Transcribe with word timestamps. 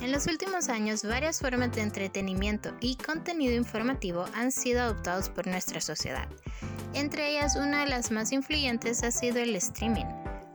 En 0.00 0.12
los 0.12 0.26
últimos 0.26 0.68
años, 0.68 1.02
varias 1.02 1.40
formas 1.40 1.72
de 1.72 1.82
entretenimiento 1.82 2.72
y 2.80 2.96
contenido 2.96 3.54
informativo 3.54 4.26
han 4.34 4.52
sido 4.52 4.82
adoptados 4.82 5.28
por 5.28 5.46
nuestra 5.46 5.80
sociedad. 5.80 6.28
Entre 6.94 7.30
ellas, 7.30 7.56
una 7.56 7.80
de 7.80 7.90
las 7.90 8.12
más 8.12 8.30
influyentes 8.32 9.02
ha 9.02 9.10
sido 9.10 9.38
el 9.40 9.56
streaming, 9.56 10.06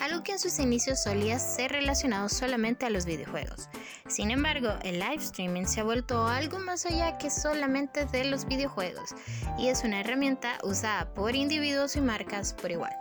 algo 0.00 0.22
que 0.22 0.32
en 0.32 0.38
sus 0.38 0.58
inicios 0.58 1.02
solía 1.02 1.38
ser 1.38 1.72
relacionado 1.72 2.28
solamente 2.28 2.86
a 2.86 2.90
los 2.90 3.04
videojuegos. 3.04 3.68
Sin 4.08 4.30
embargo, 4.30 4.70
el 4.82 4.98
live 4.98 5.16
streaming 5.16 5.64
se 5.64 5.80
ha 5.80 5.84
vuelto 5.84 6.26
algo 6.26 6.58
más 6.58 6.86
allá 6.86 7.18
que 7.18 7.30
solamente 7.30 8.06
de 8.06 8.24
los 8.24 8.46
videojuegos 8.46 9.14
y 9.58 9.68
es 9.68 9.84
una 9.84 10.00
herramienta 10.00 10.58
usada 10.62 11.12
por 11.12 11.34
individuos 11.34 11.96
y 11.96 12.00
marcas 12.00 12.54
por 12.54 12.70
igual. 12.70 12.94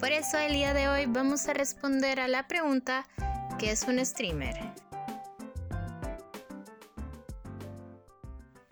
Por 0.00 0.10
eso 0.10 0.36
el 0.38 0.52
día 0.52 0.74
de 0.74 0.88
hoy 0.88 1.06
vamos 1.06 1.48
a 1.48 1.54
responder 1.54 2.20
a 2.20 2.28
la 2.28 2.46
pregunta 2.48 3.06
¿qué 3.58 3.70
es 3.70 3.84
un 3.84 4.04
streamer? 4.04 4.74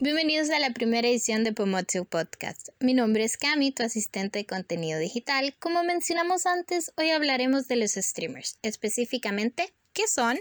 Bienvenidos 0.00 0.48
a 0.50 0.60
la 0.60 0.70
primera 0.70 1.08
edición 1.08 1.42
de 1.42 1.52
Pomotsu 1.52 2.04
Podcast. 2.04 2.68
Mi 2.78 2.94
nombre 2.94 3.24
es 3.24 3.36
Cami, 3.36 3.72
tu 3.72 3.82
asistente 3.82 4.38
de 4.38 4.46
contenido 4.46 5.00
digital. 5.00 5.56
Como 5.58 5.82
mencionamos 5.82 6.46
antes, 6.46 6.92
hoy 6.96 7.10
hablaremos 7.10 7.66
de 7.66 7.74
los 7.74 7.94
streamers, 7.94 8.60
específicamente, 8.62 9.74
¿qué 9.92 10.06
son? 10.06 10.38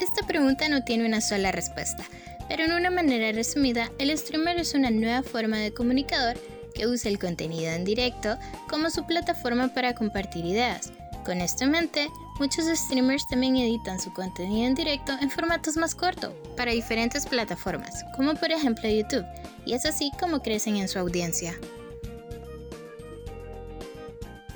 Esta 0.00 0.24
pregunta 0.28 0.68
no 0.68 0.84
tiene 0.84 1.06
una 1.06 1.20
sola 1.20 1.50
respuesta, 1.50 2.04
pero 2.48 2.62
en 2.62 2.72
una 2.72 2.90
manera 2.90 3.32
resumida, 3.32 3.90
el 3.98 4.16
streamer 4.16 4.60
es 4.60 4.74
una 4.74 4.92
nueva 4.92 5.24
forma 5.24 5.58
de 5.58 5.74
comunicador 5.74 6.38
que 6.72 6.86
usa 6.86 7.10
el 7.10 7.18
contenido 7.18 7.72
en 7.72 7.84
directo 7.84 8.38
como 8.68 8.90
su 8.90 9.08
plataforma 9.08 9.74
para 9.74 9.96
compartir 9.96 10.44
ideas. 10.44 10.92
Con 11.24 11.40
esto 11.40 11.64
en 11.64 11.72
mente, 11.72 12.10
Muchos 12.38 12.66
streamers 12.66 13.26
también 13.26 13.56
editan 13.56 13.98
su 13.98 14.12
contenido 14.12 14.66
en 14.66 14.74
directo 14.74 15.12
en 15.20 15.30
formatos 15.30 15.76
más 15.76 15.94
cortos 15.94 16.34
para 16.54 16.72
diferentes 16.72 17.26
plataformas, 17.26 18.04
como 18.14 18.34
por 18.34 18.50
ejemplo 18.50 18.88
YouTube, 18.88 19.24
y 19.64 19.72
es 19.72 19.86
así 19.86 20.12
como 20.20 20.42
crecen 20.42 20.76
en 20.76 20.88
su 20.88 20.98
audiencia. 20.98 21.58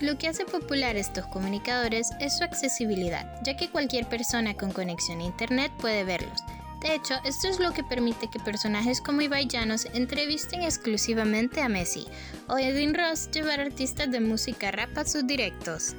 Lo 0.00 0.18
que 0.18 0.28
hace 0.28 0.44
popular 0.44 0.96
estos 0.96 1.26
comunicadores 1.26 2.10
es 2.20 2.36
su 2.36 2.44
accesibilidad, 2.44 3.40
ya 3.44 3.56
que 3.56 3.70
cualquier 3.70 4.06
persona 4.08 4.54
con 4.54 4.72
conexión 4.72 5.20
a 5.20 5.24
Internet 5.24 5.72
puede 5.78 6.04
verlos. 6.04 6.40
De 6.82 6.94
hecho, 6.94 7.14
esto 7.24 7.48
es 7.48 7.60
lo 7.60 7.72
que 7.72 7.84
permite 7.84 8.28
que 8.28 8.40
personajes 8.40 9.02
como 9.02 9.20
Ibai 9.20 9.46
Llanos 9.46 9.86
entrevisten 9.92 10.62
exclusivamente 10.62 11.60
a 11.60 11.68
Messi 11.68 12.06
o 12.48 12.56
Edwin 12.56 12.94
Ross 12.94 13.30
llevar 13.30 13.60
artistas 13.60 14.10
de 14.10 14.20
música 14.20 14.70
rap 14.70 14.96
a 14.96 15.04
sus 15.04 15.26
directos. 15.26 15.94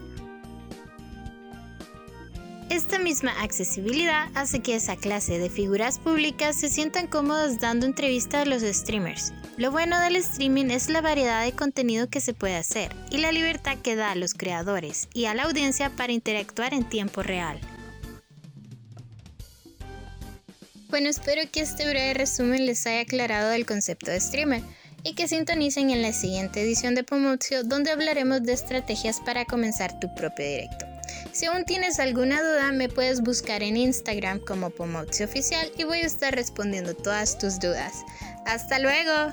Esta 2.71 2.99
misma 2.99 3.33
accesibilidad 3.41 4.29
hace 4.33 4.61
que 4.61 4.75
esa 4.75 4.95
clase 4.95 5.37
de 5.39 5.49
figuras 5.49 5.99
públicas 5.99 6.55
se 6.55 6.69
sientan 6.69 7.05
cómodas 7.05 7.59
dando 7.59 7.85
entrevistas 7.85 8.43
a 8.43 8.45
los 8.45 8.61
streamers. 8.61 9.33
Lo 9.57 9.71
bueno 9.71 9.99
del 9.99 10.15
streaming 10.15 10.67
es 10.67 10.87
la 10.87 11.01
variedad 11.01 11.43
de 11.43 11.51
contenido 11.51 12.09
que 12.09 12.21
se 12.21 12.33
puede 12.33 12.55
hacer 12.55 12.95
y 13.09 13.17
la 13.17 13.33
libertad 13.33 13.77
que 13.83 13.97
da 13.97 14.11
a 14.11 14.15
los 14.15 14.33
creadores 14.33 15.09
y 15.13 15.25
a 15.25 15.33
la 15.33 15.43
audiencia 15.43 15.89
para 15.89 16.13
interactuar 16.13 16.73
en 16.73 16.87
tiempo 16.87 17.21
real. 17.21 17.59
Bueno, 20.87 21.09
espero 21.09 21.41
que 21.51 21.59
este 21.59 21.89
breve 21.89 22.13
resumen 22.13 22.65
les 22.65 22.87
haya 22.87 23.01
aclarado 23.01 23.51
el 23.51 23.65
concepto 23.65 24.11
de 24.11 24.21
streamer 24.21 24.63
y 25.03 25.13
que 25.15 25.27
sintonicen 25.27 25.89
en 25.89 26.01
la 26.01 26.13
siguiente 26.13 26.61
edición 26.61 26.95
de 26.95 27.03
Promocio 27.03 27.65
donde 27.65 27.91
hablaremos 27.91 28.43
de 28.43 28.53
estrategias 28.53 29.19
para 29.19 29.43
comenzar 29.43 29.99
tu 29.99 30.07
propio 30.15 30.45
directo. 30.45 30.90
Si 31.31 31.45
aún 31.45 31.65
tienes 31.65 31.99
alguna 31.99 32.41
duda, 32.41 32.71
me 32.71 32.89
puedes 32.89 33.21
buscar 33.21 33.63
en 33.63 33.77
Instagram 33.77 34.39
como 34.39 34.69
Pomozzi 34.69 35.23
Oficial 35.23 35.71
y 35.77 35.83
voy 35.83 35.99
a 35.99 36.05
estar 36.05 36.35
respondiendo 36.35 36.93
todas 36.93 37.37
tus 37.37 37.59
dudas. 37.59 37.93
¡Hasta 38.45 38.79
luego! 38.79 39.31